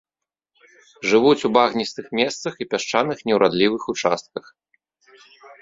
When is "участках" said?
3.95-4.45